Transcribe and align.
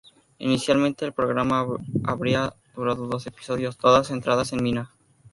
Inicialmente, 0.39 1.05
el 1.05 1.13
programa 1.13 1.63
habría 2.05 2.55
durado 2.73 3.05
doce 3.05 3.29
episodios, 3.29 3.77
todas 3.77 4.07
centradas 4.07 4.51
en 4.51 4.63
Mina. 4.63 4.89